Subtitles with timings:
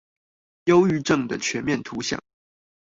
[0.65, 2.19] 憂鬱症的全面圖像